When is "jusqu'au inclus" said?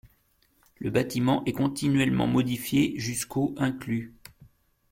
2.97-4.15